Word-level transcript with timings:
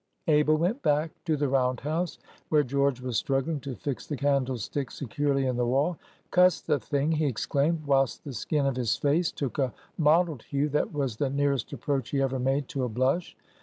Abel 0.27 0.55
went 0.57 0.81
back 0.81 1.11
to 1.25 1.37
the 1.37 1.47
round 1.47 1.81
house, 1.81 2.17
where 2.49 2.63
George 2.63 3.01
was 3.01 3.17
struggling 3.17 3.59
to 3.59 3.75
fix 3.75 4.07
the 4.07 4.17
candlestick 4.17 4.89
securely 4.89 5.45
in 5.45 5.57
the 5.57 5.65
wall. 5.67 5.99
"Cuss 6.31 6.59
the 6.59 6.79
thing!" 6.79 7.11
he 7.11 7.27
exclaimed, 7.27 7.85
whilst 7.85 8.23
the 8.23 8.33
skin 8.33 8.65
of 8.65 8.77
his 8.77 8.95
face 8.97 9.31
took 9.31 9.59
a 9.59 9.73
mottled 9.99 10.41
hue 10.41 10.69
that 10.69 10.91
was 10.91 11.17
the 11.17 11.29
nearest 11.29 11.71
approach 11.71 12.09
he 12.09 12.19
ever 12.23 12.39
made 12.39 12.67
to 12.69 12.83
a 12.83 12.89
blush. 12.89 13.37